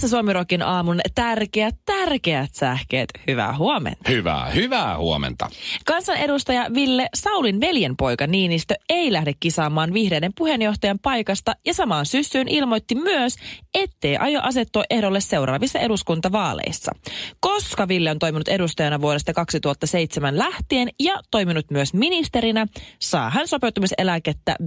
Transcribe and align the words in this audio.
Tässä 0.00 0.16
Suomirokin 0.16 0.62
aamun 0.62 1.00
tärkeät, 1.14 1.74
tärkeät 1.86 2.54
sähkeet. 2.54 3.08
Hyvää 3.26 3.56
huomenta. 3.56 4.10
Hyvää, 4.10 4.50
hyvää 4.50 4.98
huomenta. 4.98 5.50
Kansanedustaja 5.86 6.66
Ville 6.74 7.08
Saulin 7.14 7.60
veljenpoika 7.60 8.26
Niinistö 8.26 8.74
ei 8.88 9.12
lähde 9.12 9.32
kisaamaan 9.40 9.92
vihreiden 9.92 10.32
puheenjohtajan 10.38 10.98
paikasta 10.98 11.52
ja 11.66 11.74
samaan 11.74 12.06
syssyyn 12.06 12.48
ilmoitti 12.48 12.94
myös, 12.94 13.36
ettei 13.74 14.16
aio 14.16 14.40
asettua 14.42 14.84
ehdolle 14.90 15.20
seuraavissa 15.20 15.78
eduskuntavaaleissa. 15.78 16.92
Koska 17.40 17.88
Ville 17.88 18.10
on 18.10 18.18
toiminut 18.18 18.48
edustajana 18.48 19.00
vuodesta 19.00 19.32
2007 19.32 20.38
lähtien 20.38 20.88
ja 21.00 21.20
toiminut 21.30 21.70
myös 21.70 21.94
ministerinä, 21.94 22.66
saa 22.98 23.30
hän 23.30 23.48
sopeutumiseläkettä 23.48 24.56
5-6 24.62 24.64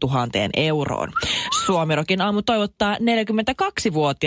tuhanteen 0.00 0.50
euroon. 0.56 1.12
Suomirokin 1.66 2.20
aamu 2.20 2.42
toivottaa 2.42 2.96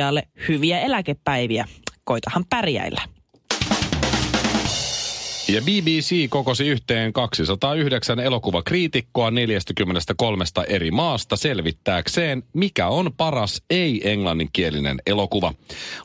42-vuotiaalle 0.03 0.23
hyviä 0.47 0.79
eläkepäiviä. 0.79 1.65
Koitahan 2.03 2.45
pärjäillä. 2.49 3.01
Ja 5.47 5.61
BBC 5.61 6.29
kokosi 6.29 6.67
yhteen 6.67 7.13
209 7.13 8.19
elokuvakriitikkoa 8.19 9.31
43 9.31 10.45
eri 10.67 10.91
maasta 10.91 11.35
selvittääkseen, 11.35 12.43
mikä 12.53 12.87
on 12.87 13.11
paras 13.17 13.61
ei-englanninkielinen 13.69 15.01
elokuva. 15.05 15.53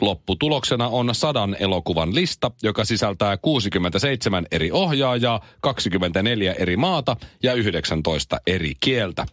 Lopputuloksena 0.00 0.88
on 0.88 1.14
sadan 1.14 1.56
elokuvan 1.60 2.14
lista, 2.14 2.50
joka 2.62 2.84
sisältää 2.84 3.36
67 3.36 4.46
eri 4.50 4.72
ohjaajaa, 4.72 5.40
24 5.60 6.54
eri 6.58 6.76
maata 6.76 7.16
ja 7.42 7.54
19 7.54 8.40
eri 8.46 8.72
kieltä. 8.80 9.26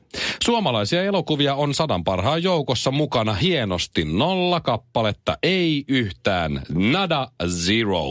Suomalaisia 0.43 1.03
elokuvia 1.03 1.55
on 1.55 1.73
sadan 1.73 2.03
parhaan 2.03 2.43
joukossa 2.43 2.91
mukana 2.91 3.33
hienosti 3.33 4.05
nolla 4.05 4.59
kappaletta, 4.59 5.37
ei 5.43 5.83
yhtään, 5.87 6.61
nada 6.69 7.27
zero. 7.47 8.03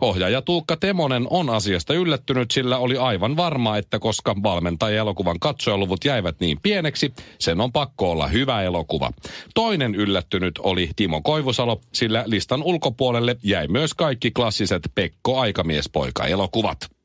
Ohjaaja 0.00 0.42
Tuukka 0.42 0.76
Temonen 0.76 1.27
on 1.30 1.50
asiasta 1.50 1.94
yllättynyt, 1.94 2.50
sillä 2.50 2.78
oli 2.78 2.96
aivan 2.96 3.36
varma, 3.36 3.76
että 3.76 3.98
koska 3.98 4.36
valmentaja 4.42 4.98
elokuvan 4.98 5.40
katsojaluvut 5.40 6.04
jäivät 6.04 6.40
niin 6.40 6.58
pieneksi, 6.62 7.12
sen 7.38 7.60
on 7.60 7.72
pakko 7.72 8.10
olla 8.10 8.28
hyvä 8.28 8.62
elokuva. 8.62 9.10
Toinen 9.54 9.94
yllättynyt 9.94 10.58
oli 10.58 10.90
Timo 10.96 11.20
Koivusalo, 11.22 11.80
sillä 11.92 12.24
listan 12.26 12.62
ulkopuolelle 12.62 13.36
jäi 13.42 13.68
myös 13.68 13.94
kaikki 13.94 14.30
klassiset 14.30 14.82
Pekko 14.94 15.38
Aikamiespoika 15.40 16.26
elokuvat. 16.26 16.97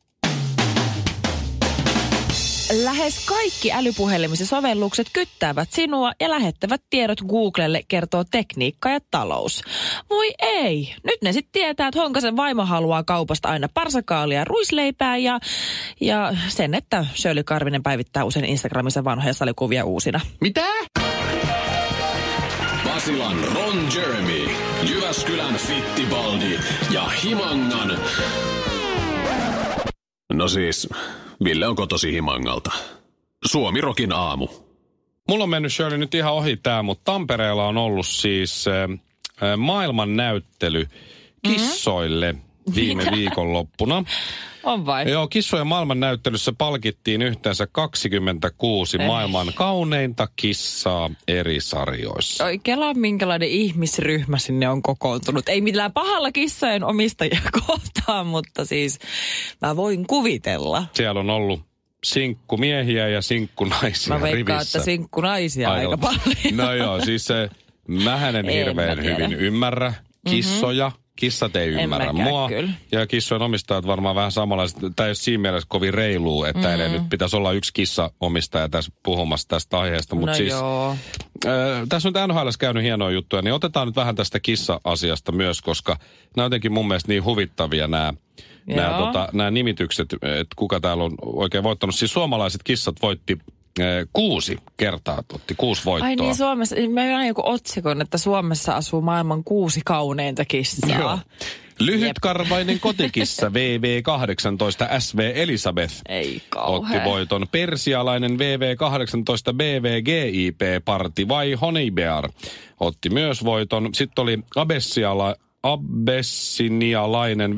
Lähes 2.81 3.25
kaikki 3.25 3.71
älypuhelimis 3.71 4.39
ja 4.39 4.45
sovellukset 4.45 5.07
kyttäävät 5.13 5.71
sinua 5.71 6.11
ja 6.19 6.29
lähettävät 6.29 6.81
tiedot 6.89 7.21
Googlelle, 7.21 7.83
kertoo 7.87 8.23
tekniikka 8.31 8.89
ja 8.89 8.99
talous. 9.11 9.61
Voi 10.09 10.31
ei, 10.39 10.95
nyt 11.03 11.21
ne 11.21 11.33
sitten 11.33 11.51
tietää, 11.51 11.87
että 11.87 11.99
Honkasen 11.99 12.35
vaimo 12.35 12.65
haluaa 12.65 13.03
kaupasta 13.03 13.49
aina 13.49 13.67
parsakaalia 13.73 14.45
ruisleipää 14.45 15.17
ja, 15.17 15.39
ja 16.01 16.35
sen, 16.47 16.73
että 16.73 17.05
Shirley 17.15 17.43
Karvinen 17.43 17.83
päivittää 17.83 18.23
usein 18.23 18.45
Instagramissa 18.45 19.03
vanhoja 19.03 19.33
salikuvia 19.33 19.85
uusina. 19.85 20.19
Mitä? 20.41 20.65
Basilan 22.83 23.43
Ron 23.55 23.89
Jeremy, 23.95 24.49
Jyväskylän 24.89 25.55
Fittibaldi 25.55 26.59
ja 26.91 27.03
Himangan... 27.23 27.99
No 30.33 30.47
siis, 30.47 30.89
Ville 31.43 31.67
on 31.67 31.75
kotosi 31.75 32.11
Himangalta. 32.11 32.71
Suomi 33.45 33.81
Rokin 33.81 34.13
aamu. 34.13 34.47
Mulla 35.27 35.43
on 35.43 35.49
mennyt 35.49 35.73
Shirley 35.73 35.97
nyt 35.97 36.15
ihan 36.15 36.33
ohi 36.33 36.57
tää, 36.57 36.83
mutta 36.83 37.11
Tampereella 37.11 37.67
on 37.67 37.77
ollut 37.77 38.07
siis 38.07 38.65
äh, 38.67 39.57
maailman 39.57 40.15
näyttely 40.15 40.87
kissoille 41.47 42.35
viime 42.75 43.03
viikonloppuna. 43.11 44.03
On 44.63 44.85
vai? 44.85 45.11
Joo, 45.11 45.27
kissojen 45.27 45.67
maailman 45.67 45.99
näyttelyssä 45.99 46.53
palkittiin 46.57 47.21
yhteensä 47.21 47.67
26 47.71 48.97
Ei. 49.01 49.07
maailman 49.07 49.51
kauneinta 49.55 50.27
kissaa 50.35 51.09
eri 51.27 51.61
sarjoissa. 51.61 52.45
Oi, 52.45 52.59
kelaa 52.59 52.93
minkälainen 52.93 53.49
ihmisryhmä 53.49 54.37
sinne 54.37 54.69
on 54.69 54.81
kokoontunut. 54.81 55.49
Ei 55.49 55.61
mitään 55.61 55.93
pahalla 55.93 56.31
kissojen 56.31 56.83
omistajia 56.83 57.41
kohtaan, 57.67 58.27
mutta 58.27 58.65
siis 58.65 58.99
mä 59.61 59.75
voin 59.75 60.07
kuvitella. 60.07 60.85
Siellä 60.93 61.19
on 61.19 61.29
ollut 61.29 61.61
sinkkumiehiä 62.03 63.07
ja 63.07 63.21
sinkkunaisia 63.21 64.13
Mä 64.15 64.21
veikkaan, 64.21 64.57
rivissä. 64.57 64.77
että 64.79 64.85
sinkkunaisia 64.85 65.69
Ai 65.71 65.79
aika 65.79 65.93
on. 65.93 65.99
paljon. 65.99 66.57
No 66.57 66.73
joo, 66.73 67.01
siis 67.05 67.25
se, 67.25 67.49
mähän 67.87 68.35
en 68.35 68.45
En 68.49 68.53
hirveän 68.55 69.03
hyvin 69.03 69.33
ymmärrä 69.33 69.93
kissoja. 70.29 70.91
Kissat 71.15 71.55
ei 71.55 71.69
ymmärrä 71.69 72.13
mua. 72.13 72.47
kyllä. 72.49 72.71
Ja 72.91 73.07
kissojen 73.07 73.41
omistajat 73.41 73.87
varmaan 73.87 74.15
vähän 74.15 74.31
samanlaiset. 74.31 74.79
Tämä 74.95 75.07
ei 75.07 75.09
ole 75.09 75.15
siinä 75.15 75.41
mielessä 75.41 75.67
kovin 75.69 75.93
reilua, 75.93 76.47
että 76.47 76.77
mm. 76.77 76.93
nyt 76.93 77.09
pitäisi 77.09 77.35
olla 77.35 77.51
yksi 77.51 77.73
kissa-omistaja 77.73 78.69
tässä 78.69 78.91
puhumassa 79.03 79.47
tästä 79.47 79.79
aiheesta. 79.79 80.15
Mutta 80.15 80.31
no 80.31 80.35
siis, 80.37 80.53
joo. 80.53 80.95
äh, 81.45 81.51
tässä 81.89 82.09
on 82.09 82.27
NHL 82.27 82.49
käynyt 82.59 82.83
hienoja 82.83 83.13
juttuja, 83.15 83.41
niin 83.41 83.53
otetaan 83.53 83.87
nyt 83.87 83.95
vähän 83.95 84.15
tästä 84.15 84.39
kissa-asiasta 84.39 85.31
myös, 85.31 85.61
koska 85.61 85.97
nämä 86.35 86.43
on 86.43 86.45
jotenkin 86.45 86.71
mun 86.71 86.87
mielestä 86.87 87.11
niin 87.11 87.23
huvittavia 87.23 87.87
nämä 87.87 88.13
nämä, 88.65 88.97
tota, 88.97 89.29
nämä 89.33 89.51
nimitykset, 89.51 90.13
että 90.13 90.55
kuka 90.55 90.79
täällä 90.79 91.03
on 91.03 91.11
oikein 91.21 91.63
voittanut. 91.63 91.95
Siis 91.95 92.13
suomalaiset 92.13 92.63
kissat 92.63 92.95
voitti 93.01 93.37
kuusi 94.13 94.57
kertaa, 94.77 95.23
otti 95.33 95.55
kuusi 95.55 95.85
voittoa. 95.85 96.07
Ai 96.07 96.15
niin, 96.15 96.35
Suomessa, 96.35 96.75
mä 96.93 97.05
näin 97.05 97.27
joku 97.27 97.41
otsikon, 97.45 98.01
että 98.01 98.17
Suomessa 98.17 98.73
asuu 98.75 99.01
maailman 99.01 99.43
kuusi 99.43 99.81
kauneinta 99.85 100.45
kissaa. 100.45 100.99
Joo. 100.99 101.19
Lyhytkarvainen 101.79 102.79
kotikissa 102.79 103.47
VV18 103.57 104.99
SV 104.99 105.31
Elisabeth 105.35 105.93
Ei 106.09 106.41
otti 106.55 106.97
voiton. 107.03 107.47
Persialainen 107.51 108.31
VV18 108.31 109.53
BVGIP 109.55 110.61
Parti 110.85 111.27
vai 111.27 111.53
Honeybear 111.53 112.29
otti 112.79 113.09
myös 113.09 113.43
voiton. 113.43 113.89
Sitten 113.93 114.23
oli 114.23 114.39
Abessiala, 114.55 115.35
Abessinialainen 115.63 117.51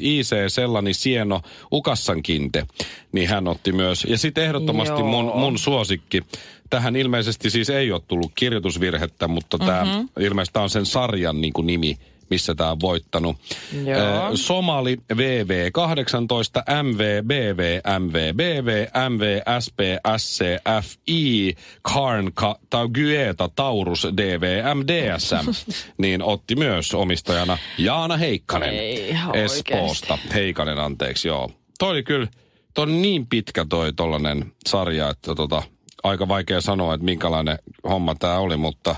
IC 0.00 0.30
Sellani 0.48 0.94
Sieno 0.94 1.40
Ukassankinte, 1.72 2.66
niin 3.12 3.28
hän 3.28 3.48
otti 3.48 3.72
myös. 3.72 4.06
Ja 4.08 4.18
sitten 4.18 4.44
ehdottomasti 4.44 5.02
mun, 5.02 5.24
Joo. 5.26 5.38
mun 5.38 5.58
suosikki. 5.58 6.22
Tähän 6.70 6.96
ilmeisesti 6.96 7.50
siis 7.50 7.70
ei 7.70 7.92
ole 7.92 8.00
tullut 8.08 8.32
kirjoitusvirhettä, 8.34 9.28
mutta 9.28 9.58
tämä 9.58 9.84
Mhm. 9.84 10.06
ilmeisesti 10.24 10.58
on 10.58 10.70
sen 10.70 10.86
sarjan 10.86 11.40
niin 11.40 11.52
kuin 11.52 11.66
nimi, 11.66 11.98
missä 12.30 12.54
tämä 12.54 12.70
on 12.70 12.80
voittanut. 12.80 13.36
Joo. 13.84 14.36
Somali 14.36 14.96
VV18, 15.12 16.82
MVBV, 16.82 17.80
MVBV, 17.98 18.86
MVSP, 19.08 19.78
SCFI, 20.16 21.54
Karnka, 21.82 22.58
Taugyeta, 22.70 23.50
Taurus, 23.56 24.06
DVM, 24.16 24.80
DSM, 24.86 25.72
niin 26.02 26.22
otti 26.22 26.56
myös 26.56 26.94
omistajana 26.94 27.58
Jaana 27.78 28.16
Heikkanen 28.16 28.74
Ei 28.74 29.16
Espoosta. 29.34 30.18
Heikanen, 30.34 30.78
anteeksi, 30.78 31.28
joo. 31.28 31.50
Toi 31.78 31.90
oli 31.90 32.02
kyllä, 32.02 32.26
toi 32.74 32.82
on 32.82 33.02
niin 33.02 33.26
pitkä 33.26 33.66
toi 33.68 33.92
tollanen 33.92 34.52
sarja, 34.68 35.10
että 35.10 35.34
tota, 35.34 35.62
aika 36.02 36.28
vaikea 36.28 36.60
sanoa, 36.60 36.94
että 36.94 37.04
minkälainen 37.04 37.58
homma 37.88 38.14
tämä 38.14 38.38
oli, 38.38 38.56
mutta 38.56 38.96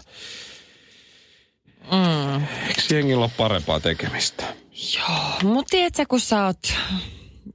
Mm. 1.91 2.43
eikö 2.69 2.81
jengillä 2.97 3.25
ole 3.25 3.31
parempaa 3.37 3.81
tekemistä? 3.81 4.45
Mutta 5.45 5.71
tiedätkö, 5.71 6.05
kun 6.09 6.21
sä 6.21 6.45
oot 6.45 6.59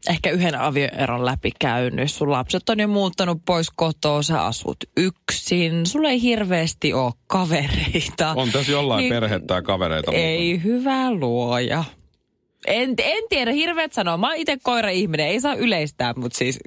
ehkä 0.10 0.30
yhden 0.30 0.56
avioeron 0.60 1.26
läpi 1.26 1.52
käynyt, 1.60 2.12
sun 2.12 2.32
lapset 2.32 2.70
on 2.70 2.80
jo 2.80 2.88
muuttanut 2.88 3.38
pois 3.46 3.68
kotoa, 3.76 4.22
sä 4.24 4.42
asut 4.46 4.78
yksin, 4.98 5.86
sulla 5.86 6.10
ei 6.10 6.22
hirveästi 6.22 6.94
ole 6.94 7.14
kavereita. 7.28 8.34
On 8.36 8.52
tässä 8.52 8.72
jollain 8.72 9.00
Niin- 9.02 9.14
perhettä 9.14 9.54
ja 9.54 9.62
kavereita. 9.62 10.12
Ei 10.12 10.64
hyvä 10.64 11.12
luoja. 11.12 11.84
En, 12.68 12.94
en 13.04 13.24
tiedä, 13.30 13.52
hirveät 13.52 13.94
sanoa. 13.94 14.18
Mä 14.18 14.28
oon 14.28 14.36
itse 14.38 14.58
koira-ihminen, 14.64 15.28
ei 15.28 15.40
saa 15.42 15.54
yleistää, 15.56 16.14
mutta 16.18 16.38
siis 16.38 16.60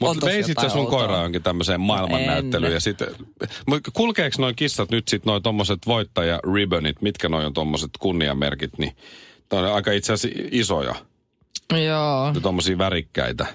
Mutta 0.00 0.26
veisit 0.26 0.58
sä 0.60 0.68
sun 0.68 0.80
outoa. 0.80 0.98
koiraa 0.98 1.22
jonkin 1.22 1.42
tämmöiseen 1.42 1.80
maailmannäyttelyyn 1.80 2.72
En. 2.72 2.74
ja 2.74 2.80
sitten... 2.80 3.08
Kulkeeko 3.92 4.36
noin 4.38 4.56
kissat 4.56 4.90
nyt 4.90 5.08
sit 5.08 5.24
noin 5.24 5.42
tommoset 5.42 5.78
voittaja 5.86 6.40
ribbonit, 6.54 7.02
mitkä 7.02 7.28
noin 7.28 7.46
on 7.46 7.54
tommoset 7.54 7.90
kunniamerkit, 7.98 8.78
niin 8.78 8.96
on 9.52 9.64
aika 9.64 9.92
itse 9.92 10.12
asiassa 10.12 10.38
isoja, 10.50 10.94
Joo. 11.72 12.32
ja 12.34 12.40
tommosia 12.42 12.78
värikkäitä. 12.78 13.46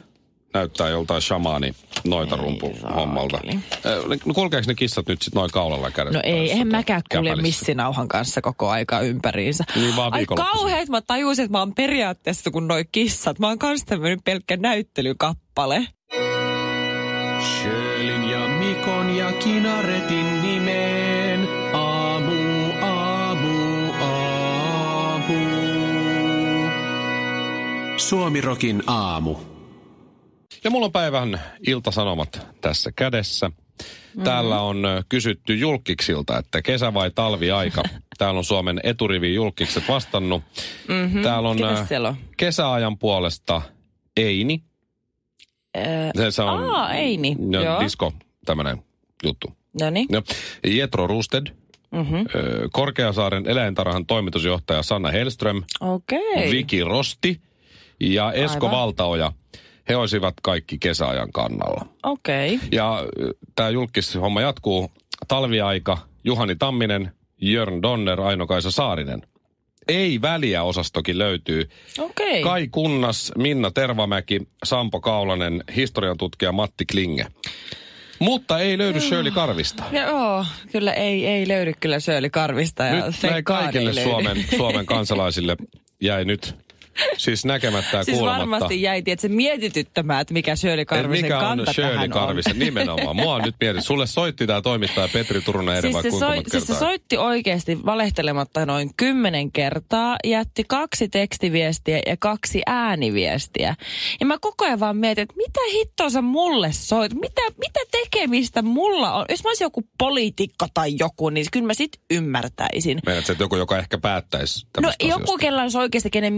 Näyttää 0.54 0.90
joltain 0.90 1.22
shamaani 1.22 1.76
noitarumpu 2.04 2.74
hommalta. 2.96 3.38
saakeli. 3.38 4.20
No 4.26 4.34
kulkeeko 4.34 4.68
ne 4.68 4.76
kissat 4.76 5.08
nyt 5.08 5.22
sit 5.22 5.36
noin 5.36 5.52
kaulalla 5.52 5.92
kädessä? 5.92 6.18
No 6.18 6.22
ei, 6.24 6.52
eihän 6.52 6.68
mäkään 6.68 7.02
kulje 7.12 7.36
missinauhan 7.36 8.08
kanssa 8.08 8.42
koko 8.42 8.70
aika 8.70 9.00
ympäriinsä. 9.00 9.64
Niin 9.76 9.96
vaan 9.96 10.14
Ai 10.14 10.26
kauheet, 10.26 10.90
mä 10.90 11.02
tajusin, 11.02 11.46
että 11.46 11.52
mä 11.52 11.60
oon 11.60 11.76
periaatteessa 11.76 12.52
kun 12.52 12.68
noi 12.68 12.86
kissat. 12.92 13.40
Mä 13.40 13.48
oon 13.48 13.60
kans 13.60 13.84
tämmönen 13.86 14.20
pelkkä 14.24 14.58
näyttelykappale. 14.58 15.88
Sjölin 17.48 18.30
ja 18.30 18.48
Mikon 18.48 19.16
ja 19.16 19.32
Kinaretin 19.32 20.42
nimeen. 20.42 21.48
Aamu, 21.74 22.72
aamu, 22.82 23.92
aamu. 24.02 25.36
Suomirokin 27.98 28.84
aamu. 28.88 29.36
Ja 30.64 30.70
mulla 30.70 30.86
on 30.86 30.92
päivän 30.92 31.42
iltasanomat 31.68 32.48
tässä 32.62 32.92
kädessä. 32.96 33.52
Täällä 34.24 34.62
on 34.62 34.84
kysytty 35.10 35.56
julkiksilta, 35.56 36.38
että 36.38 36.62
kesä 36.62 36.94
vai 36.94 37.12
talviaika. 37.12 37.84
Täällä 38.18 38.38
on 38.38 38.44
Suomen 38.44 38.80
eturivi 38.84 39.36
julkikset 39.36 39.84
vastannut. 39.88 40.44
Mm-hmm. 40.88 41.22
Täällä 41.22 41.50
on, 41.50 41.58
siellä 41.88 42.10
on? 42.10 42.16
kesäajan 42.38 42.98
puolesta 42.98 43.62
Eini. 44.18 44.67
Öö, 45.78 46.32
Se, 46.32 46.42
on 46.42 46.70
Aa, 46.70 46.94
Eini, 46.94 47.36
no, 47.40 47.62
joo. 47.64 47.80
disco, 47.80 48.14
tämmönen 48.46 48.78
juttu. 49.24 49.54
no 49.82 49.90
niin. 49.90 50.08
No, 50.12 50.22
Jetro 50.68 51.08
Rusted, 51.08 51.48
Mm-hmm. 51.92 52.26
Korkeasaaren 52.72 53.48
eläintarhan 53.50 54.06
toimitusjohtaja 54.06 54.84
Sanna 54.84 55.12
Hellström, 55.12 55.64
Okei. 55.82 56.52
Viki 56.52 56.84
Rosti 56.84 57.42
ja 58.00 58.32
Esko 58.34 58.66
Aivan. 58.66 58.80
Valtaoja. 58.80 59.32
He 59.90 59.96
olisivat 59.96 60.34
kaikki 60.44 60.78
kesäajan 60.78 61.32
kannalla. 61.32 61.86
Okei. 62.04 62.60
Ja 62.72 63.04
tämä 63.56 63.70
julkishomma 63.70 64.42
jatkuu. 64.42 64.92
Talviaika, 65.28 65.98
Juhani 66.24 66.56
Tamminen, 66.56 67.12
Jörn 67.42 67.82
Donner, 67.82 68.22
Aino-Kaisa 68.22 68.72
Saarinen. 68.72 69.22
Ei 69.88 70.22
väliä 70.22 70.64
osastokin 70.64 71.18
löytyy. 71.18 71.70
Okei. 72.00 72.42
Kai 72.42 72.68
Kunnas, 72.68 73.32
Minna 73.38 73.72
Tervamäki, 73.72 74.42
Sampo 74.64 75.02
Kaulanen, 75.02 75.64
historian 75.76 76.18
tutkija 76.18 76.52
Matti 76.52 76.86
Klinge. 76.86 77.26
Mutta 78.20 78.60
ei 78.60 78.78
löydy 78.78 79.00
Shirley 79.00 79.32
Karvista. 79.32 79.84
Joo, 79.92 80.46
kyllä 80.72 80.94
ei, 80.94 81.28
ei 81.28 81.48
löydy 81.48 81.74
kyllä 81.80 82.00
Shirley 82.00 82.30
Karvista. 82.30 82.84
Ja 82.84 82.96
Nyt 82.96 83.16
näin 83.24 83.44
kaikille. 83.44 84.04
Suomen, 84.04 84.46
Suomen 84.58 84.86
kansalaisille 84.86 85.58
jäi 86.02 86.26
nyt 86.26 86.56
siis 87.18 87.46
näkemättä 87.46 87.98
ja 87.98 88.04
Siis 88.04 88.18
kuulematta. 88.18 88.50
varmasti 88.52 88.82
jäi, 88.82 89.04
että 89.06 89.22
se 89.22 89.28
mietityttämään, 89.28 90.22
että 90.22 90.34
mikä 90.34 90.56
Shirley 90.56 90.86
Karvisen 90.86 91.26
mikä 91.26 91.40
on 91.40 91.46
kanta 91.58 91.74
Shirley 91.74 91.94
tähän 91.94 92.10
Karvisen 92.10 92.54
on. 92.54 92.60
nimenomaan. 92.68 93.16
Mua 93.16 93.36
on 93.36 93.42
nyt 93.42 93.56
mietin. 93.62 93.82
Sulle 93.82 94.08
soitti 94.08 94.48
tämä 94.48 94.62
toimittaja 94.62 95.08
Petri 95.14 95.42
Turunen 95.42 95.76
eri 95.76 95.82
Siis 95.82 95.94
vai 95.94 96.04
se, 96.04 96.10
kuinka 96.10 96.28
soi, 96.28 96.44
siis 96.48 96.68
se 96.68 96.76
soitti 96.76 97.18
oikeasti 97.18 97.86
valehtelematta 97.86 98.66
noin 98.66 98.90
kymmenen 98.98 99.52
kertaa, 99.52 100.16
jätti 100.26 100.64
kaksi 100.68 101.10
tekstiviestiä 101.10 102.00
ja 102.06 102.18
kaksi 102.20 102.62
ääniviestiä. 102.66 103.76
Ja 104.20 104.26
mä 104.26 104.38
koko 104.42 104.66
ajan 104.66 104.80
vaan 104.80 104.98
mietin, 104.98 105.22
että 105.22 105.36
mitä 105.38 105.60
hittoa 105.74 106.10
sä 106.10 106.22
mulle 106.22 106.72
soit? 106.72 107.14
Mitä, 107.14 107.42
mitä 107.58 107.80
tekemistä 107.92 108.62
mulla 108.62 109.14
on? 109.14 109.26
Jos 109.30 109.44
mä 109.44 109.50
olisin 109.50 109.66
joku 109.66 109.84
poliitikko 109.98 110.68
tai 110.74 110.96
joku, 111.00 111.30
niin 111.30 111.46
kyllä 111.52 111.68
mä 111.68 111.74
sit 111.74 111.92
ymmärtäisin. 112.12 113.00
Meinaat, 113.06 113.30
että 113.30 113.44
joku, 113.44 113.56
joka 113.56 113.78
ehkä 113.78 113.98
päättäisi 113.98 114.68
No 114.82 114.92
joku, 115.04 115.38
kella 115.38 115.62
olisi 115.62 115.78
oikeasti, 115.78 116.10
kenen 116.10 116.34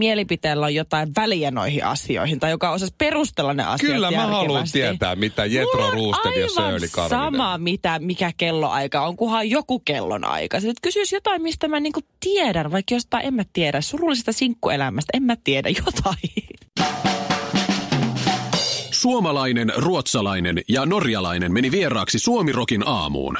mielipiteellä 0.49 0.65
on 0.65 0.75
jotain 0.75 1.09
väliä 1.15 1.51
noihin 1.51 1.85
asioihin, 1.85 2.39
tai 2.39 2.51
joka 2.51 2.71
osaisi 2.71 2.95
perustella 2.97 3.53
ne 3.53 3.63
asiat 3.63 3.93
Kyllä 3.93 4.11
mä 4.11 4.27
haluan 4.27 4.67
tietää, 4.71 5.15
mitä 5.15 5.45
Jetro 5.45 5.91
Roosted 5.91 6.41
ja 6.41 6.47
Karvinen. 6.55 7.09
sama, 7.09 7.57
mitä, 7.57 7.99
mikä 7.99 8.31
kelloaika 8.37 9.01
on, 9.01 9.17
kunhan 9.17 9.49
joku 9.49 9.79
kellonaika. 9.79 10.59
Sitten 10.59 10.81
kysyisi 10.81 11.15
jotain, 11.15 11.41
mistä 11.41 11.67
mä 11.67 11.79
niinku 11.79 12.01
tiedän, 12.19 12.71
vaikka 12.71 12.95
jostain 12.95 13.25
en 13.25 13.33
mä 13.33 13.43
tiedä. 13.53 13.81
Surullisesta 13.81 14.31
sinkkuelämästä 14.31 15.11
en 15.13 15.23
mä 15.23 15.35
tiedä 15.43 15.69
jotain. 15.69 16.47
Suomalainen, 18.91 19.73
ruotsalainen 19.75 20.61
ja 20.69 20.85
norjalainen 20.85 21.53
meni 21.53 21.71
vieraaksi 21.71 22.19
Suomirokin 22.19 22.83
aamuun. 22.85 23.37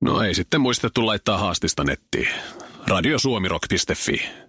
No 0.00 0.22
ei 0.22 0.34
sitten 0.34 0.60
muistettu 0.60 1.06
laittaa 1.06 1.38
haastista 1.38 1.84
nettiin. 1.84 2.28
Radiosuomirok.fi. 2.86 4.47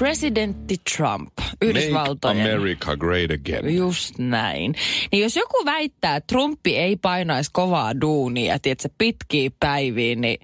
Presidentti 0.00 0.76
Trump, 0.96 1.32
Make 1.38 1.56
Yhdysvaltojen. 1.62 2.40
America 2.40 2.96
great 2.96 3.30
again. 3.30 3.76
Just 3.76 4.18
näin. 4.18 4.74
Niin 5.12 5.22
jos 5.22 5.36
joku 5.36 5.64
väittää, 5.64 6.16
että 6.16 6.26
Trumpi 6.26 6.76
ei 6.76 6.96
painaisi 6.96 7.50
kovaa 7.52 8.00
duunia, 8.00 8.58
tiedätkö, 8.58 8.88
pitkiä 8.98 9.50
päiviä, 9.60 10.14
niin 10.14 10.38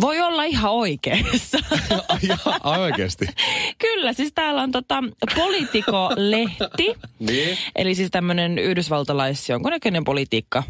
voi 0.00 0.20
olla 0.20 0.44
ihan 0.44 0.72
oikeassa. 0.72 1.58
Ai 2.62 2.80
oikeesti? 2.80 3.26
Kyllä, 3.78 4.12
siis 4.12 4.32
täällä 4.34 4.62
on 4.62 4.72
tota 4.72 5.04
Politico-lehti. 5.34 6.94
Niin. 7.18 7.58
Eli 7.76 7.94
siis 7.94 8.10
tämmöinen 8.10 8.58
yhdysvaltalais 8.58 9.48
jonkunnäköinen 9.48 10.04
politiikka 10.04 10.62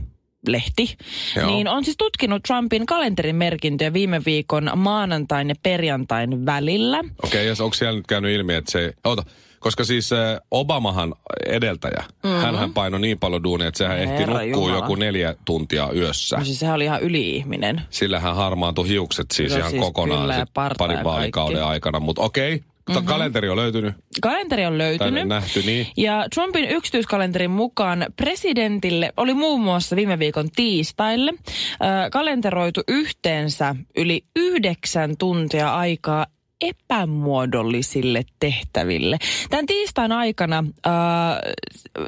lehti, 0.53 0.97
Joo. 1.37 1.47
niin 1.47 1.69
on 1.69 1.85
siis 1.85 1.97
tutkinut 1.97 2.43
Trumpin 2.43 2.87
kalenterin 2.87 3.37
merkintöjä 3.37 3.93
viime 3.93 4.23
viikon 4.27 4.71
maanantain 4.77 5.49
ja 5.49 5.55
perjantain 5.63 6.47
välillä. 6.47 6.99
Okei, 6.99 7.13
okay, 7.25 7.45
ja 7.45 7.55
onko 7.61 7.75
siellä 7.75 7.97
nyt 7.97 8.07
käynyt 8.07 8.35
ilmi, 8.35 8.55
että 8.55 8.71
se... 8.71 8.93
Ota, 9.05 9.23
koska 9.61 9.85
siis 9.85 10.13
äh, 10.13 10.41
Obamahan 10.51 11.15
edeltäjä, 11.47 12.05
mm-hmm. 12.23 12.41
hänhän 12.41 12.73
painoi 12.75 13.01
niin 13.01 13.19
paljon 13.19 13.45
duunia, 13.45 13.69
että 13.69 13.79
sehän 13.79 13.99
ehti 13.99 14.19
Herra 14.19 14.35
nukkua 14.35 14.45
Jumala. 14.45 14.77
joku 14.77 14.95
neljä 14.95 15.35
tuntia 15.45 15.91
yössä. 15.95 16.37
No 16.37 16.45
siis 16.45 16.59
sehän 16.59 16.75
oli 16.75 16.85
ihan 16.85 17.03
yli-ihminen. 17.03 17.83
Sillä 17.91 18.21
hän 18.21 18.37
harmaantui 18.37 18.89
hiukset 18.89 19.27
siis 19.33 19.53
No 19.53 19.59
ihan 19.59 19.71
siis 19.71 19.83
kokonaan 19.83 20.47
parin 20.55 21.05
vaalikauden 21.05 21.59
kaikki. 21.59 21.73
aikana. 21.73 22.01
Mutta 22.01 22.23
okei, 22.23 22.55
okay, 22.55 22.69
kalenteri 23.05 23.49
on 23.49 23.57
löytynyt. 23.57 23.95
Kalenteri 24.23 24.67
on 24.67 24.79
löytynyt. 24.79 25.29
nähty, 25.29 25.63
niin. 25.63 25.87
Ja 25.97 26.27
Trumpin 26.35 26.65
yksityiskalenterin 26.65 27.51
mukaan 27.51 28.07
presidentille 28.17 29.13
oli 29.17 29.35
muun 29.35 29.61
muassa 29.61 29.97
viime 29.97 30.19
viikon 30.19 30.51
tiistaille 30.51 31.31
ö, 31.31 32.11
kalenteroitu 32.11 32.83
yhteensä 32.89 33.75
yli 33.97 34.25
yhdeksän 34.37 35.17
tuntia 35.19 35.75
aikaa 35.75 36.27
epämuodollisille 36.61 38.25
tehtäville. 38.41 39.19
Tämän 39.51 39.67
tiistain 39.67 40.13
aikana 40.13 40.65
äh, 40.87 40.93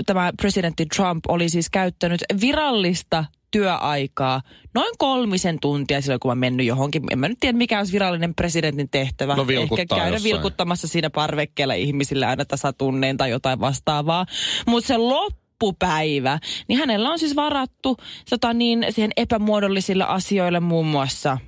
tämä 0.06 0.32
presidentti 0.40 0.87
Trump 0.87 1.25
oli 1.28 1.49
siis 1.49 1.70
käyttänyt 1.70 2.20
virallista 2.40 3.25
työaikaa 3.50 4.42
noin 4.75 4.95
kolmisen 4.99 5.59
tuntia 5.61 6.00
silloin, 6.00 6.21
kun 6.21 6.30
mä 6.30 6.35
mennyt 6.35 6.66
johonkin. 6.66 7.02
En 7.11 7.19
mä 7.19 7.28
nyt 7.28 7.40
tiedä, 7.40 7.59
mikä 7.59 7.78
olisi 7.78 7.92
virallinen 7.92 8.35
presidentin 8.35 8.90
tehtävä. 8.90 9.37
No 9.37 9.47
Ehkä 9.49 9.87
käydä 9.87 10.07
jossain. 10.07 10.25
vilkuttamassa 10.25 10.88
siinä 10.88 11.11
parvekkeella 11.11 11.75
ihmisille 11.75 12.26
aina 12.26 12.45
tasatunneen 12.45 13.16
tai 13.16 13.30
jotain 13.30 13.61
vastaavaa. 13.61 14.26
Mutta 14.66 14.87
se 14.88 14.97
loppupäivä, 14.97 16.38
niin 16.69 16.78
hänellä 16.78 17.11
on 17.11 17.19
siis 17.19 17.37
varattu 17.37 17.97
tota 18.30 18.52
niin, 18.52 18.87
siihen 18.90 19.11
epämuodollisille 19.16 20.04
asioille 20.04 20.61
muun 20.61 20.87
muassa 20.87 21.38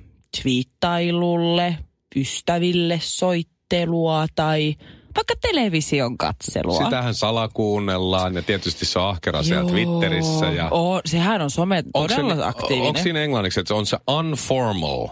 twiittailulle, 0.41 1.77
ystäville 2.15 2.99
soittelua 3.03 4.25
tai 4.35 4.75
vaikka 5.15 5.33
television 5.41 6.17
katselua. 6.17 6.83
Sitähän 6.83 7.13
salakuunnellaan 7.15 8.35
ja 8.35 8.41
tietysti 8.41 8.85
se 8.85 8.99
on 8.99 9.09
ahkera 9.09 9.43
siellä 9.43 9.71
Twitterissä. 9.71 10.45
Ja 10.45 10.67
Oo, 10.71 11.01
sehän 11.05 11.41
on 11.41 11.49
some 11.51 11.83
todella 11.93 12.35
se, 12.35 12.43
aktiivinen. 12.43 12.87
Onko 12.87 12.99
siinä 12.99 13.23
englanniksi, 13.23 13.59
että 13.59 13.67
se 13.67 13.73
on 13.73 13.85
se 13.85 13.97
unformal 14.07 15.07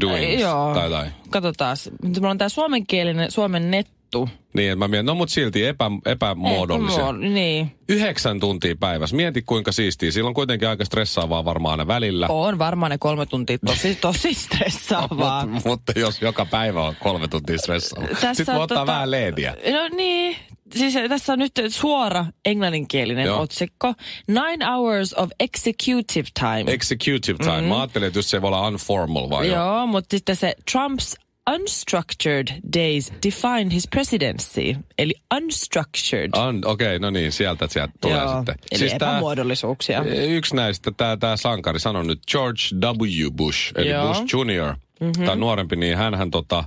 doings 0.00 0.40
Joo. 0.42 0.74
tai 0.74 0.84
jotain? 0.84 1.10
Katsotaan. 1.30 1.76
Mulla 2.02 2.30
on 2.30 2.38
tämä 2.38 2.48
suomenkielinen, 2.48 3.30
suomen 3.30 3.70
nettu. 3.70 4.28
Niin, 4.56 4.72
että 4.72 4.76
mä 4.78 4.88
mietin, 4.88 5.06
no 5.06 5.14
mut 5.14 5.28
silti 5.30 5.66
epä, 5.66 5.90
epämuodollisia. 6.06 7.04
Epämuod- 7.04 7.16
Niin. 7.28 7.70
Yhdeksän 7.88 8.40
tuntia 8.40 8.74
päivässä. 8.80 9.16
Mieti 9.16 9.42
kuinka 9.42 9.72
siistiä. 9.72 10.10
Silloin 10.10 10.34
kuitenkin 10.34 10.68
aika 10.68 10.84
stressaavaa 10.84 11.44
varmaan 11.44 11.72
aina 11.72 11.86
välillä. 11.86 12.26
On 12.28 12.58
varmaan 12.58 12.90
ne 12.90 12.98
kolme 12.98 13.26
tuntia 13.26 13.58
tosi, 13.66 13.94
tosi 14.00 14.34
stressaavaa. 14.34 15.46
Mutta, 15.46 15.68
mutta 15.68 15.92
jos 15.96 16.22
joka 16.22 16.44
päivä 16.46 16.82
on 16.84 16.94
kolme 17.02 17.28
tuntia 17.28 17.58
stressaavaa. 17.58 18.08
Tässä 18.08 18.34
Sitten 18.34 18.54
voi 18.54 18.56
on 18.60 18.62
ottaa 18.62 18.84
tota- 18.84 18.86
vähän 18.86 19.10
leediä. 19.10 19.56
No 19.72 19.96
niin. 19.96 20.36
Siis 20.74 20.94
tässä 21.08 21.32
on 21.32 21.38
nyt 21.38 21.52
suora 21.68 22.26
englanninkielinen 22.44 23.26
Joo. 23.26 23.40
otsikko. 23.40 23.94
Nine 24.28 24.66
hours 24.66 25.14
of 25.14 25.30
executive 25.40 26.28
time. 26.40 26.64
Executive 26.66 27.38
time. 27.38 27.52
Mm-hmm. 27.52 27.68
Mä 27.68 27.78
ajattelin, 27.80 28.06
että 28.06 28.18
just 28.18 28.28
se 28.28 28.42
voi 28.42 28.48
olla 28.48 28.68
unformal 28.68 29.30
vai 29.30 29.48
Joo, 29.48 29.86
mutta 29.86 30.16
sitten 30.16 30.36
se 30.36 30.54
Trump's 30.72 31.25
unstructured 31.50 32.48
days 32.76 33.12
defined 33.26 33.72
his 33.72 33.88
presidency. 33.88 34.74
Eli 34.98 35.14
unstructured. 35.34 36.30
On, 36.32 36.62
Okei, 36.64 36.86
okay, 36.86 36.98
no 36.98 37.10
niin, 37.10 37.32
sieltä 37.32 37.68
sieltä 37.70 37.92
tulee 38.00 38.18
Joo, 38.18 38.36
sitten. 38.36 38.54
Eli 38.72 38.88
tää- 38.88 38.96
epämuodollisuuksia. 38.96 40.02
Yksi 40.28 40.56
näistä, 40.56 40.92
tämä 40.96 41.16
tää 41.16 41.36
sankari 41.36 41.80
sanoi 41.80 42.06
nyt 42.06 42.20
George 42.30 42.62
W. 42.80 43.30
Bush, 43.36 43.72
eli 43.76 43.88
Joo. 43.88 44.08
Bush 44.08 44.20
Jr. 44.20 44.74
Mm-hmm. 45.00 45.24
tai 45.24 45.36
nuorempi, 45.36 45.76
niin 45.76 45.96
hänhän, 45.96 46.30
tota, 46.30 46.64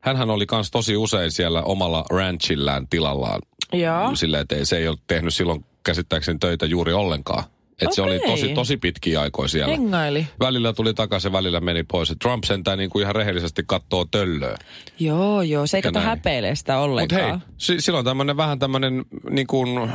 hänhän 0.00 0.30
oli 0.30 0.46
kans 0.46 0.70
tosi 0.70 0.96
usein 0.96 1.30
siellä 1.30 1.62
omalla 1.62 2.04
ranchillään 2.10 2.88
tilallaan. 2.88 3.40
Joo. 3.72 4.16
Silleen, 4.16 4.42
että 4.42 4.64
se 4.64 4.76
ei 4.76 4.88
ole 4.88 4.98
tehnyt 5.06 5.34
silloin 5.34 5.64
käsittääkseni 5.82 6.38
töitä 6.38 6.66
juuri 6.66 6.92
ollenkaan. 6.92 7.44
Että 7.82 7.94
se 7.94 8.02
oli 8.02 8.20
tosi, 8.20 8.48
tosi 8.48 8.76
pitkiä 8.76 9.20
aikoja 9.20 9.48
siellä. 9.48 9.72
Hengaili. 9.76 10.26
Välillä 10.40 10.72
tuli 10.72 10.94
takaisin, 10.94 11.32
välillä 11.32 11.60
meni 11.60 11.82
pois. 11.82 12.14
Trump 12.22 12.44
sentään 12.44 12.78
niin 12.78 12.90
kuin 12.90 13.02
ihan 13.02 13.14
rehellisesti 13.14 13.62
kattoo 13.66 14.04
töllöä. 14.04 14.56
Joo, 14.98 15.42
joo. 15.42 15.66
Se 15.66 15.76
ei 15.78 15.82
kato 15.82 15.98
näin. 15.98 16.08
häpeilee 16.08 16.54
sitä 16.54 16.72
Mutta 16.72 16.84
ollenkaan. 16.84 17.22
hei, 17.30 17.38
si- 17.56 17.80
silloin 17.80 18.04
tämmöinen 18.04 18.36
vähän 18.36 18.58
tämmöinen, 18.58 19.04
niin 19.30 19.46
kuin, 19.46 19.90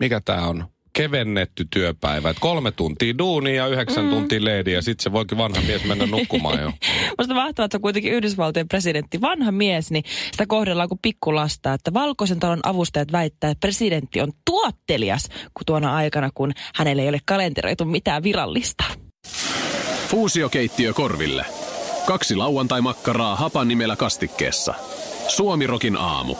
mikä 0.00 0.20
tämä 0.20 0.46
on, 0.48 0.64
kevennetty 0.98 1.66
työpäivä. 1.70 2.30
Et 2.30 2.36
kolme 2.40 2.70
tuntia 2.70 3.18
duunia 3.18 3.54
ja 3.54 3.66
yhdeksän 3.66 4.04
mm. 4.04 4.10
tuntia 4.10 4.44
leidi 4.44 4.72
ja 4.72 4.82
sitten 4.82 5.02
se 5.02 5.12
voikin 5.12 5.38
vanha 5.38 5.60
mies 5.60 5.84
mennä 5.84 6.06
nukkumaan 6.06 6.60
jo. 6.60 6.72
Musta 7.18 7.34
mahtavaa, 7.34 7.48
että 7.48 7.74
se 7.74 7.76
on 7.76 7.82
kuitenkin 7.82 8.12
Yhdysvaltojen 8.12 8.68
presidentti, 8.68 9.20
vanha 9.20 9.52
mies, 9.52 9.90
niin 9.90 10.04
sitä 10.32 10.46
kohdellaan 10.46 10.88
kuin 10.88 10.98
pikkulasta, 11.02 11.72
että 11.72 11.94
valkoisen 11.94 12.40
talon 12.40 12.60
avustajat 12.62 13.12
väittää, 13.12 13.50
että 13.50 13.60
presidentti 13.60 14.20
on 14.20 14.32
tuottelias 14.44 15.28
kun 15.28 15.66
tuona 15.66 15.96
aikana, 15.96 16.30
kun 16.34 16.52
hänelle 16.74 17.02
ei 17.02 17.08
ole 17.08 17.20
kalenteroitu 17.26 17.84
mitään 17.84 18.22
virallista. 18.22 18.84
Fuusiokeittiö 20.08 20.92
korville. 20.92 21.46
Kaksi 22.06 22.36
lauantai-makkaraa 22.36 23.36
hapan 23.36 23.68
nimellä 23.68 23.96
kastikkeessa. 23.96 24.74
Suomirokin 25.28 25.96
aamu. 25.96 26.36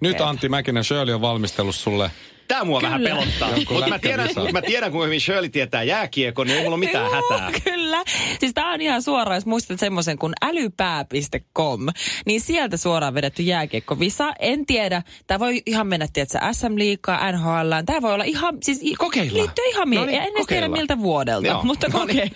Nyt 0.00 0.20
Antti 0.20 0.48
Mäkinen 0.48 0.84
Shirley 0.84 1.14
on 1.14 1.20
valmistellut 1.20 1.74
sulle 1.74 2.10
Tää 2.48 2.64
mua 2.64 2.82
vähän 2.82 3.00
Kyllä. 3.00 3.10
pelottaa. 3.16 3.50
Jonkun 3.50 3.76
Mutta 3.76 3.88
mä 3.90 3.98
tiedän, 3.98 4.28
mut 4.36 4.52
mä 4.52 4.62
tiedän, 4.62 4.90
kuinka 4.92 5.04
hyvin 5.06 5.20
Shirley 5.20 5.48
tietää 5.48 5.82
jääkiekon, 5.82 6.46
niin 6.46 6.56
ei 6.58 6.62
mulla 6.64 6.74
ole 6.76 6.80
mitään 6.86 7.04
Joo, 7.04 7.14
hätää. 7.30 7.50
Kyllä. 7.64 8.02
Siis 8.40 8.54
tää 8.54 8.68
on 8.68 8.80
ihan 8.80 9.02
suoraan, 9.02 9.36
jos 9.36 9.46
muistat 9.46 9.80
semmoisen 9.80 10.18
kuin 10.18 10.32
älypää.com, 10.42 11.86
niin 12.26 12.40
sieltä 12.40 12.76
suoraan 12.76 13.14
vedetty 13.14 13.42
jääkiekkovisa. 13.42 14.32
En 14.38 14.66
tiedä, 14.66 15.02
tää 15.26 15.38
voi 15.38 15.62
ihan 15.66 15.86
mennä, 15.86 16.06
tiedätkö, 16.12 16.38
SM 16.52 16.72
Liigaa, 16.78 17.32
NHL, 17.32 17.72
tää 17.86 18.02
voi 18.02 18.14
olla 18.14 18.24
ihan, 18.24 18.58
siis 18.62 18.80
Kokeillaan. 18.98 19.36
liittyy 19.42 19.64
ihan 19.64 19.90
No 19.90 20.00
no 20.00 20.06
niin, 20.06 20.16
En 20.16 20.22
edes 20.22 20.32
tiedä 20.32 20.42
kokeillaan. 20.42 20.72
miltä 20.72 20.98
vuodelta, 20.98 21.46
Joo. 21.48 21.62
mutta 21.68 21.88
No 21.92 22.04
niin. 22.04 22.30